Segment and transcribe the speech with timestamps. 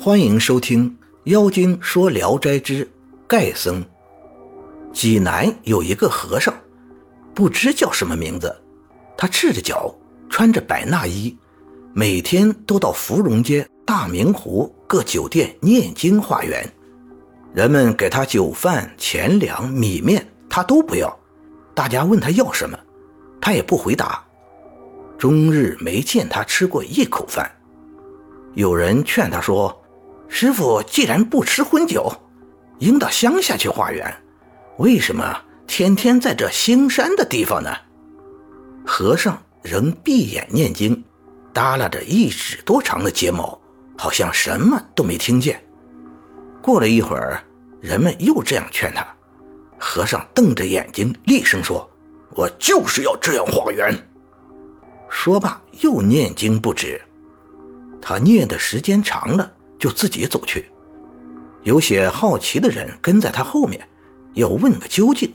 [0.00, 0.88] 欢迎收听
[1.24, 2.88] 《妖精说聊斋之
[3.26, 3.82] 盖僧》。
[4.92, 6.54] 济南有一个和尚，
[7.34, 8.54] 不知叫什么名字。
[9.16, 9.92] 他赤着脚，
[10.30, 11.36] 穿着百衲衣，
[11.92, 16.64] 每天都到芙蓉街、大明湖各酒店念经化缘。
[17.52, 21.12] 人们给他酒饭、钱粮、米面，他都不要。
[21.74, 22.78] 大家问他要什么，
[23.40, 24.24] 他也不回答。
[25.18, 27.50] 终日没见他吃过一口饭。
[28.54, 29.76] 有人劝他说。
[30.28, 32.12] 师傅既然不吃荤酒，
[32.78, 34.14] 应到乡下去化缘，
[34.76, 37.70] 为什么天天在这兴山的地方呢？
[38.86, 41.02] 和尚仍闭眼念经，
[41.52, 43.58] 耷拉着一指多长的睫毛，
[43.96, 45.62] 好像什么都没听见。
[46.62, 47.42] 过了一会儿，
[47.80, 49.06] 人们又这样劝他，
[49.78, 51.88] 和尚瞪着眼睛厉声说
[52.36, 53.94] ：“我就是要这样化缘。”
[55.08, 57.00] 说罢又念经不止。
[58.00, 59.52] 他念的时间长了。
[59.78, 60.70] 就自己走去，
[61.62, 63.80] 有些好奇的人跟在他后面，
[64.34, 65.32] 要问个究竟，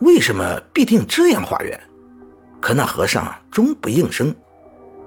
[0.00, 1.80] 为什么必定这样化缘？
[2.60, 4.34] 可那和尚终不应声，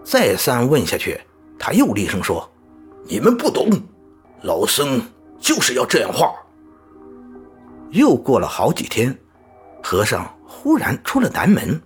[0.04, 1.20] 再三问下去，
[1.58, 2.50] 他又厉声说
[3.06, 3.70] ：“你们不懂，
[4.44, 5.02] 老僧
[5.40, 6.32] 就是要这样化。”
[7.92, 9.18] 又过了好几天，
[9.84, 11.82] 和尚忽然出了南门，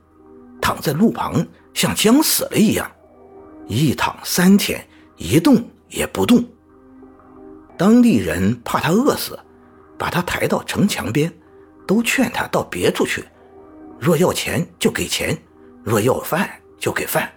[0.61, 2.91] 躺在路旁，像将死了一样，
[3.67, 4.85] 一躺三天，
[5.17, 6.44] 一动也不动。
[7.77, 9.38] 当地人怕他饿死，
[9.97, 11.33] 把他抬到城墙边，
[11.88, 13.25] 都劝他到别处去。
[13.99, 15.38] 若要钱就给钱，
[15.83, 17.31] 若要饭就给饭。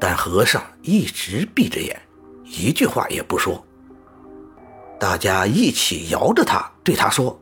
[0.00, 2.00] 但和尚一直闭着眼，
[2.44, 3.64] 一句话也不说。
[4.98, 7.38] 大家一起摇着他，对他说：“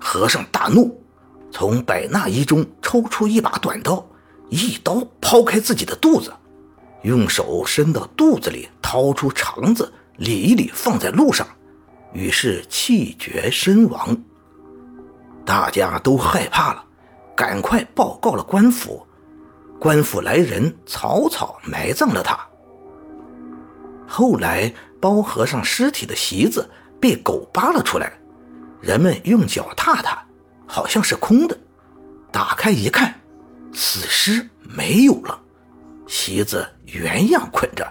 [0.00, 1.02] 和尚大怒，
[1.50, 4.04] 从百纳衣中抽出一把短刀，
[4.48, 6.32] 一刀抛开自己的肚子，
[7.02, 11.46] 用手伸到肚子里掏出肠子。”理一理，放在路上，
[12.12, 14.14] 于是气绝身亡。
[15.46, 16.84] 大家都害怕了，
[17.34, 19.06] 赶快报告了官府。
[19.78, 22.38] 官府来人，草草埋葬了他。
[24.06, 24.70] 后来，
[25.00, 26.68] 包和尚尸体的席子
[27.00, 28.12] 被狗扒了出来，
[28.82, 30.22] 人们用脚踏它，
[30.66, 31.56] 好像是空的。
[32.30, 33.18] 打开一看，
[33.72, 35.40] 死尸没有了，
[36.06, 37.90] 席子原样捆着。